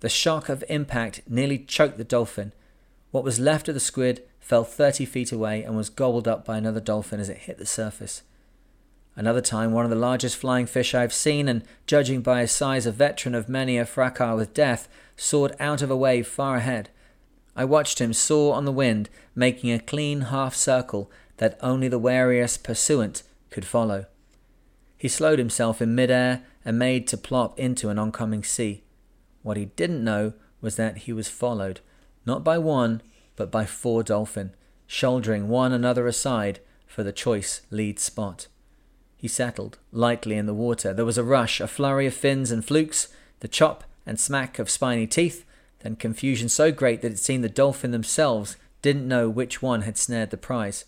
[0.00, 2.52] The shock of impact nearly choked the dolphin.
[3.10, 6.56] What was left of the squid fell 30 feet away and was gobbled up by
[6.56, 8.22] another dolphin as it hit the surface.
[9.14, 12.50] Another time, one of the largest flying fish I have seen, and judging by his
[12.50, 16.56] size, a veteran of many a fracas with death, soared out of a wave far
[16.56, 16.88] ahead.
[17.54, 21.98] I watched him soar on the wind, making a clean half circle that only the
[21.98, 24.06] wariest pursuant could follow.
[24.96, 28.84] He slowed himself in midair and made to plop into an oncoming sea.
[29.42, 31.80] What he didn't know was that he was followed,
[32.24, 33.02] not by one,
[33.34, 34.54] but by four dolphin,
[34.86, 38.46] shouldering one another aside for the choice lead spot.
[39.16, 40.92] He settled lightly in the water.
[40.92, 43.08] There was a rush, a flurry of fins and flukes,
[43.40, 45.44] the chop and smack of spiny teeth,
[45.82, 49.96] then confusion so great that it seemed the dolphin themselves didn't know which one had
[49.96, 50.84] snared the prize.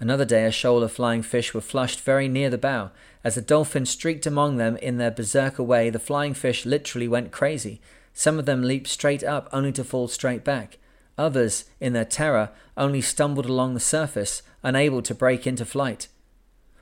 [0.00, 2.90] Another day, a shoal of flying fish were flushed very near the bow.
[3.24, 7.32] As the dolphin streaked among them in their berserker way, the flying fish literally went
[7.32, 7.80] crazy.
[8.14, 10.78] Some of them leaped straight up, only to fall straight back.
[11.16, 16.06] Others, in their terror, only stumbled along the surface, unable to break into flight.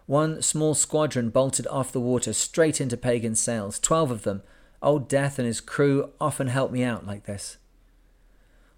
[0.04, 4.42] One small squadron bolted off the water straight into Pagan's sails, twelve of them.
[4.86, 7.56] Old Death and his crew often helped me out like this.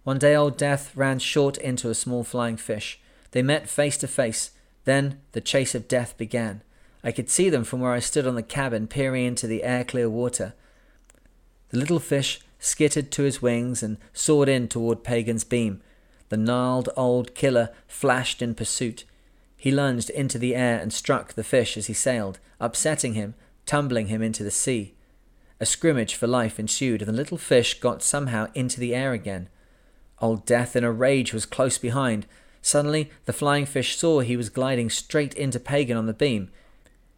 [0.04, 2.98] One day Old Death ran short into a small flying fish.
[3.32, 4.52] They met face to face.
[4.86, 6.62] Then the chase of death began.
[7.04, 9.84] I could see them from where I stood on the cabin, peering into the air
[9.84, 10.54] clear water.
[11.68, 15.82] The little fish skittered to his wings and soared in toward Pagan's beam.
[16.30, 19.04] The gnarled old killer flashed in pursuit.
[19.58, 23.34] He lunged into the air and struck the fish as he sailed, upsetting him,
[23.66, 24.94] tumbling him into the sea.
[25.60, 29.48] A scrimmage for life ensued, and the little fish got somehow into the air again.
[30.20, 32.26] Old Death, in a rage, was close behind.
[32.62, 36.50] Suddenly, the flying fish saw he was gliding straight into Pagan on the beam.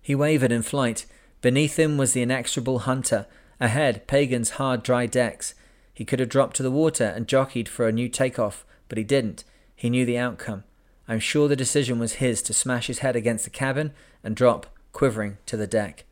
[0.01, 1.07] He wavered in flight.
[1.41, 3.27] Beneath him was the inexorable hunter.
[3.61, 5.55] Ahead, Pagan's hard, dry decks.
[5.93, 9.05] He could have dropped to the water and jockeyed for a new takeoff, but he
[9.05, 9.45] didn't.
[9.77, 10.65] He knew the outcome.
[11.07, 13.93] I'm sure the decision was his to smash his head against the cabin
[14.25, 16.05] and drop, quivering, to the deck.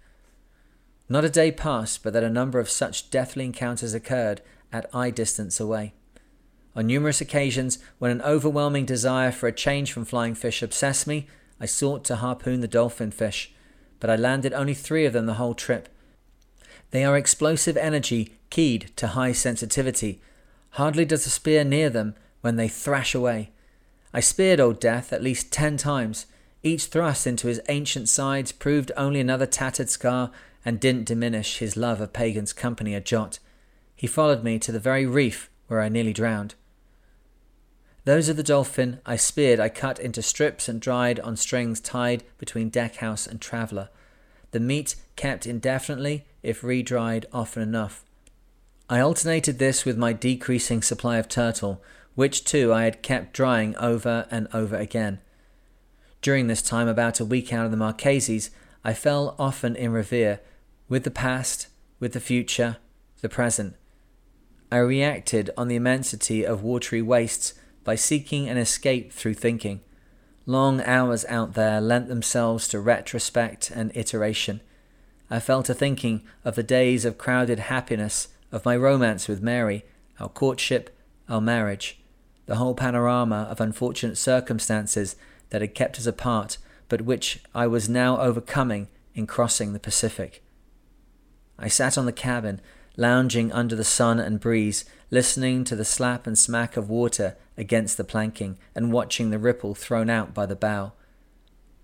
[1.09, 4.43] Not a day passed but that a number of such deathly encounters occurred
[4.73, 5.95] at eye distance away.
[6.77, 11.27] On numerous occasions, when an overwhelming desire for a change from flying fish obsessed me,
[11.61, 13.53] I sought to harpoon the dolphin fish,
[13.99, 15.89] but I landed only three of them the whole trip.
[16.91, 20.21] They are explosive energy keyed to high sensitivity.
[20.71, 23.51] Hardly does a spear near them when they thrash away.
[24.15, 26.27] I speared old Death at least ten times.
[26.63, 30.31] Each thrust into his ancient sides proved only another tattered scar
[30.69, 33.39] and didn't diminish his love of Pagan's company a jot.
[33.97, 36.57] He followed me to the very reef where I nearly drowned.
[38.05, 42.23] Those of the dolphin I speared I cut into strips and dried on strings tied
[42.37, 43.89] between deckhouse and traveller.
[44.51, 48.05] The meat kept indefinitely if re-dried often enough.
[48.91, 51.83] I alternated this with my decreasing supply of turtle,
[52.15, 55.21] which too I had kept drying over and over again.
[56.21, 58.51] During this time, about a week out of the Marquesas,
[58.85, 60.41] I fell often in revere
[60.89, 61.69] with the past,
[62.01, 62.79] with the future,
[63.21, 63.75] the present.
[64.71, 69.81] I reacted on the immensity of watery wastes by seeking an escape through thinking.
[70.47, 74.61] Long hours out there lent themselves to retrospect and iteration.
[75.31, 79.85] I fell to thinking of the days of crowded happiness, of my romance with Mary,
[80.19, 80.97] our courtship,
[81.29, 81.99] our marriage
[82.49, 85.17] the whole panorama of unfortunate circumstances
[85.51, 86.57] that had kept us apart,
[86.89, 90.43] but which I was now overcoming in crossing the Pacific.
[91.59, 92.61] I sat on the cabin,
[92.97, 97.97] lounging under the sun and breeze, listening to the slap and smack of water against
[97.97, 100.93] the planking and watching the ripple thrown out by the bow.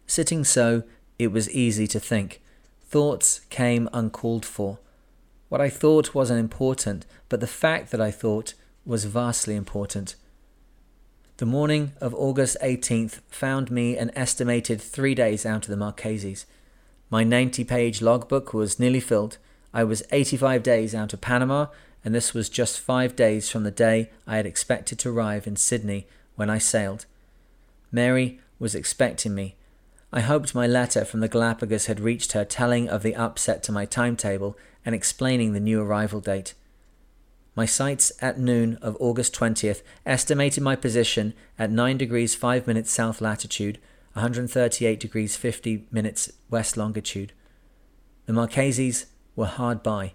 [0.07, 0.83] Sitting so,
[1.18, 2.41] it was easy to think.
[2.89, 4.79] Thoughts came uncalled for.
[5.49, 8.55] What I thought wasn't important, but the fact that I thought
[8.85, 10.16] was vastly important.
[11.39, 16.45] The morning of August 18th found me an estimated three days out of the Marquesas.
[17.11, 19.39] My 90 page logbook was nearly filled.
[19.75, 21.66] I was 85 days out of Panama,
[22.05, 25.57] and this was just five days from the day I had expected to arrive in
[25.57, 26.07] Sydney
[26.37, 27.07] when I sailed.
[27.91, 29.57] Mary was expecting me.
[30.12, 33.72] I hoped my letter from the Galapagos had reached her telling of the upset to
[33.72, 34.57] my timetable
[34.87, 36.55] and explaining the new arrival date.
[37.57, 42.93] My sights at noon of August 20th estimated my position at 9 degrees 5 minutes
[42.93, 43.79] south latitude,
[44.12, 47.33] 138 degrees 50 minutes west longitude.
[48.27, 49.07] The Marquesas
[49.37, 50.12] were hard by.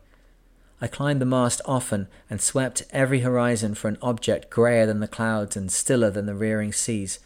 [0.81, 5.07] I climbed the mast often and swept every horizon for an object greyer than the
[5.07, 7.19] clouds and stiller than the rearing seas.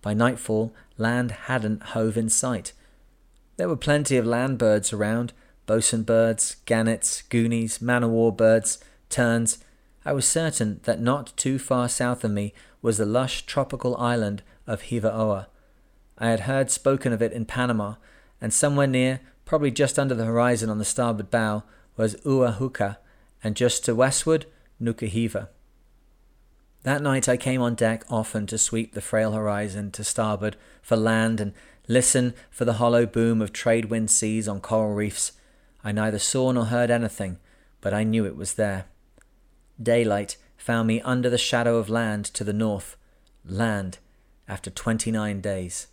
[0.00, 2.72] By nightfall, land hadn't hove in sight.
[3.56, 5.32] There were plenty of land birds around
[5.66, 8.78] bosun birds, gannets, goonies, man o' war birds,
[9.08, 9.58] terns.
[10.04, 14.42] I was certain that not too far south of me was the lush tropical island
[14.66, 15.46] of Hivaoa.
[16.18, 17.94] I had heard spoken of it in Panama,
[18.40, 21.64] and somewhere near, probably just under the horizon on the starboard bow,
[21.96, 22.98] was Uahuka,
[23.42, 24.46] and just to westward,
[24.80, 25.48] Nukuhiva.
[26.82, 30.96] That night I came on deck often to sweep the frail horizon to starboard for
[30.96, 31.54] land and
[31.88, 35.32] listen for the hollow boom of trade wind seas on coral reefs.
[35.82, 37.38] I neither saw nor heard anything,
[37.80, 38.86] but I knew it was there.
[39.82, 42.96] Daylight found me under the shadow of land to the north.
[43.46, 43.98] Land
[44.48, 45.88] after 29 days.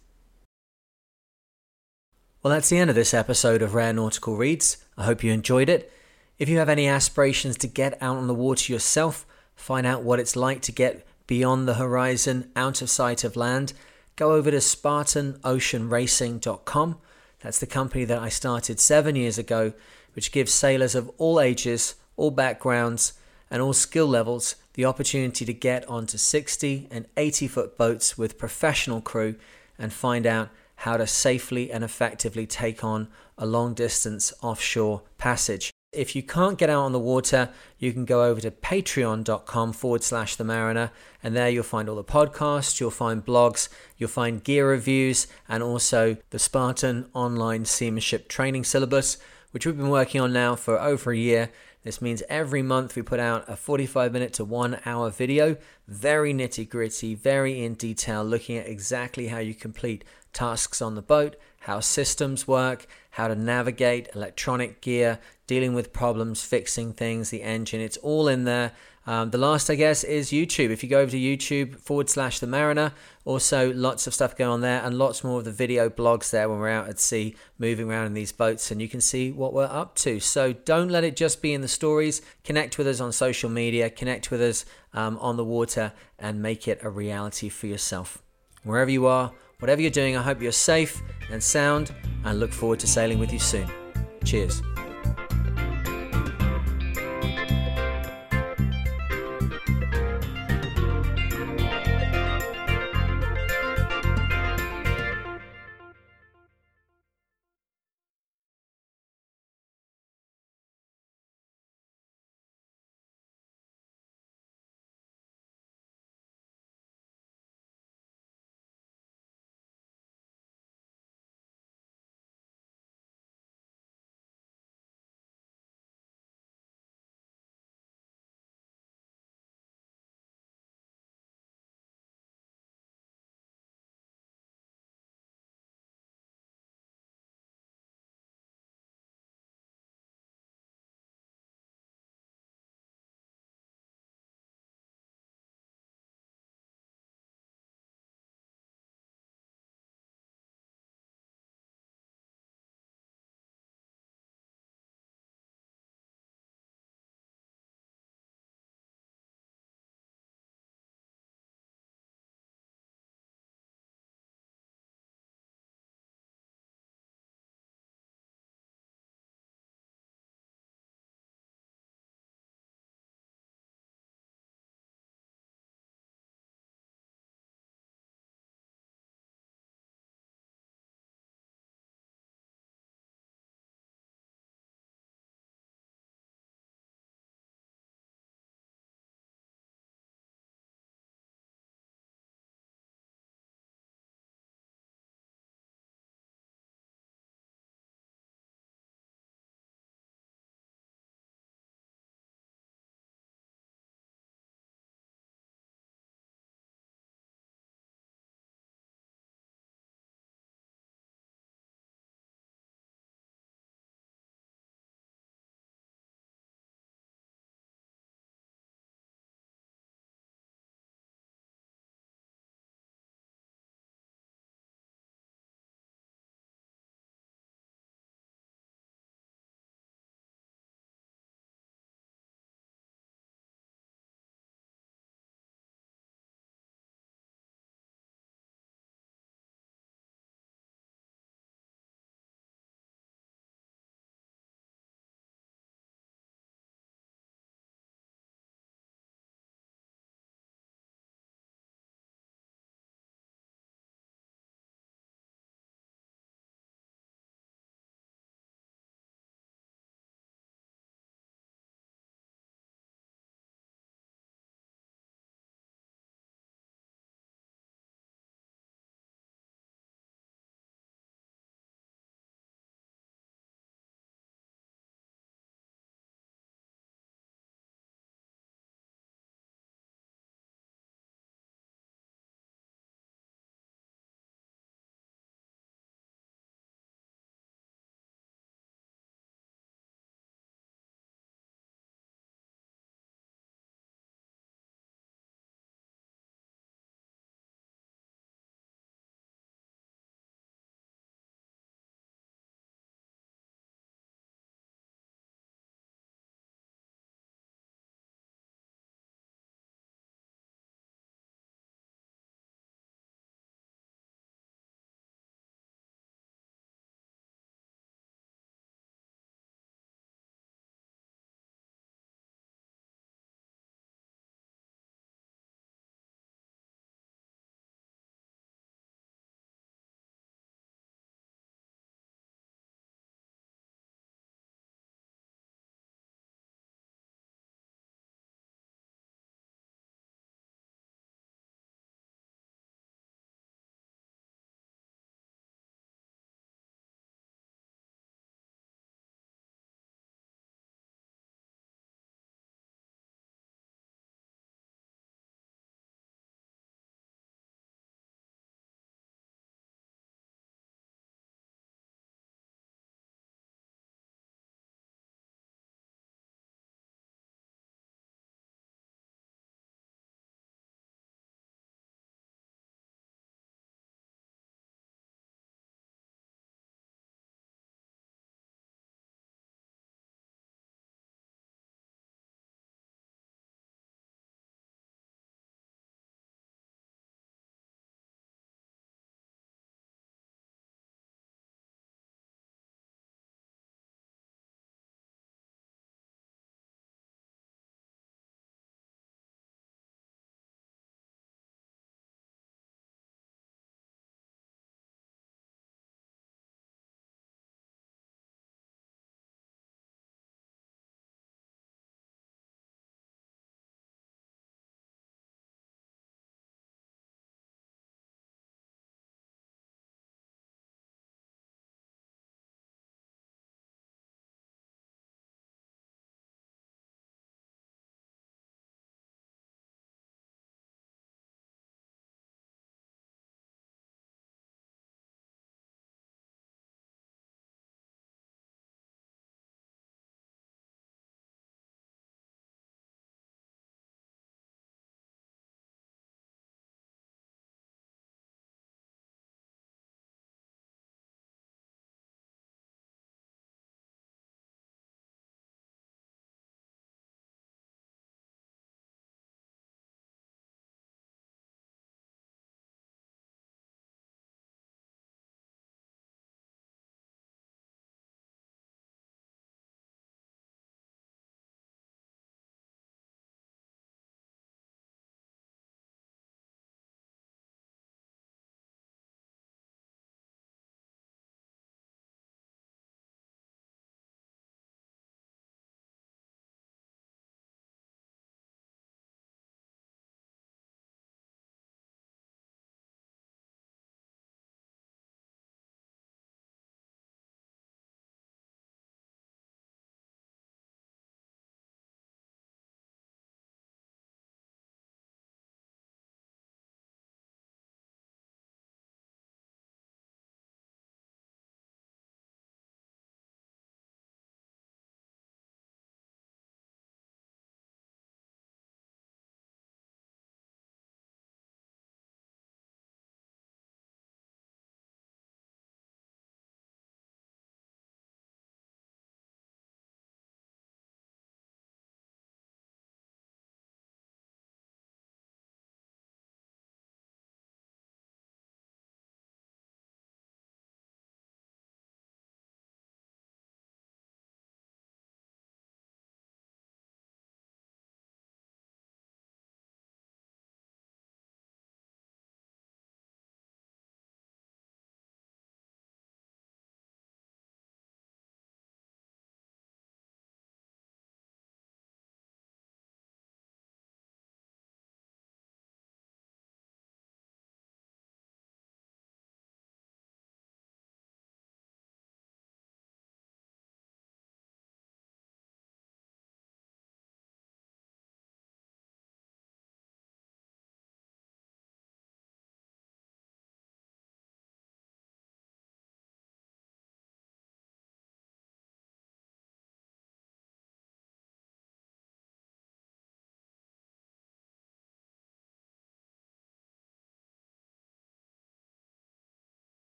[2.43, 4.83] Well, that's the end of this episode of Rare Nautical Reads.
[4.97, 5.93] I hope you enjoyed it.
[6.39, 10.19] If you have any aspirations to get out on the water yourself, find out what
[10.19, 13.73] it's like to get beyond the horizon, out of sight of land,
[14.15, 16.97] go over to SpartanOceanRacing.com.
[17.41, 19.73] That's the company that I started seven years ago,
[20.13, 23.13] which gives sailors of all ages, all backgrounds,
[23.51, 28.39] and all skill levels the opportunity to get onto 60 and 80 foot boats with
[28.39, 29.35] professional crew
[29.77, 30.49] and find out
[30.81, 33.07] how to safely and effectively take on
[33.37, 35.71] a long distance offshore passage.
[35.93, 40.03] If you can't get out on the water, you can go over to patreon.com forward
[40.03, 40.89] slash the mariner,
[41.21, 45.61] and there you'll find all the podcasts, you'll find blogs, you'll find gear reviews, and
[45.61, 49.17] also the Spartan online seamanship training syllabus,
[49.51, 51.51] which we've been working on now for over a year.
[51.83, 55.57] This means every month we put out a 45 minute to one hour video,
[55.87, 60.03] very nitty gritty, very in detail, looking at exactly how you complete
[60.33, 66.43] tasks on the boat, how systems work, how to navigate electronic gear, dealing with problems,
[66.43, 67.81] fixing things, the engine.
[67.81, 68.71] It's all in there.
[69.07, 70.69] Um, the last, I guess, is YouTube.
[70.69, 72.93] If you go over to YouTube forward slash the mariner,
[73.25, 76.47] also lots of stuff going on there and lots more of the video blogs there
[76.47, 79.53] when we're out at sea moving around in these boats and you can see what
[79.53, 80.19] we're up to.
[80.19, 82.21] So don't let it just be in the stories.
[82.43, 86.67] Connect with us on social media, connect with us um, on the water, and make
[86.67, 88.21] it a reality for yourself.
[88.63, 91.93] Wherever you are, whatever you're doing, I hope you're safe and sound
[92.25, 93.69] and look forward to sailing with you soon.
[94.25, 94.61] Cheers.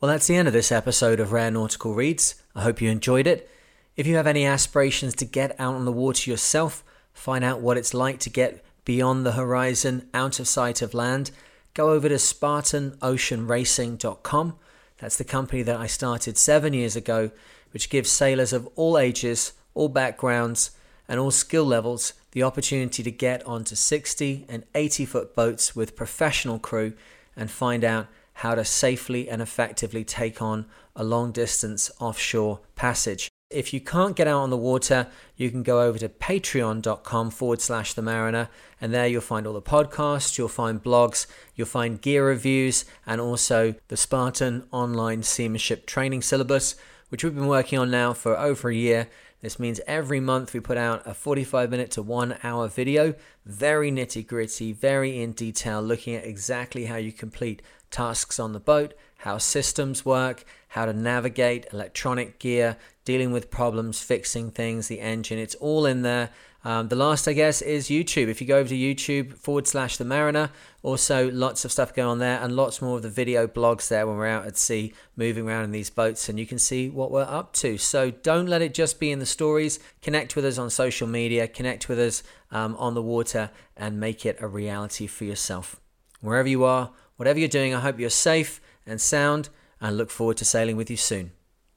[0.00, 2.42] Well, that's the end of this episode of Rare Nautical Reads.
[2.54, 3.50] I hope you enjoyed it.
[3.96, 6.82] If you have any aspirations to get out on the water yourself,
[7.12, 11.32] find out what it's like to get beyond the horizon, out of sight of land,
[11.74, 14.56] go over to SpartanOceanRacing.com.
[14.96, 17.30] That's the company that I started seven years ago,
[17.74, 20.70] which gives sailors of all ages, all backgrounds,
[21.08, 25.94] and all skill levels the opportunity to get onto 60 and 80 foot boats with
[25.94, 26.94] professional crew
[27.36, 28.06] and find out
[28.40, 30.64] how to safely and effectively take on
[30.96, 33.28] a long distance offshore passage.
[33.50, 37.60] If you can't get out on the water, you can go over to patreon.com forward
[37.60, 38.48] slash the mariner,
[38.80, 43.20] and there you'll find all the podcasts, you'll find blogs, you'll find gear reviews, and
[43.20, 46.76] also the Spartan online seamanship training syllabus,
[47.10, 49.08] which we've been working on now for over a year.
[49.42, 53.14] This means every month we put out a 45 minute to one hour video,
[53.44, 58.60] very nitty gritty, very in detail, looking at exactly how you complete tasks on the
[58.60, 65.00] boat, how systems work, how to navigate electronic gear, dealing with problems, fixing things, the
[65.00, 65.38] engine.
[65.38, 66.30] It's all in there.
[66.62, 68.28] Um, the last, I guess, is YouTube.
[68.28, 70.50] If you go over to YouTube forward slash the Mariner,
[70.82, 74.06] also lots of stuff going on there and lots more of the video blogs there
[74.06, 77.10] when we're out at sea moving around in these boats and you can see what
[77.10, 77.78] we're up to.
[77.78, 79.80] So don't let it just be in the stories.
[80.02, 84.26] Connect with us on social media, connect with us um, on the water, and make
[84.26, 85.80] it a reality for yourself.
[86.20, 90.38] Wherever you are, whatever you're doing, I hope you're safe and sound and look forward
[90.38, 91.32] to sailing with you soon.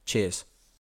[0.06, 0.46] Cheers.